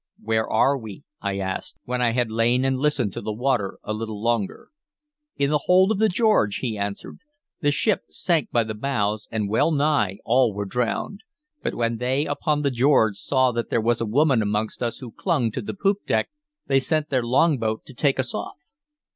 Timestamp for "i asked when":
1.21-2.01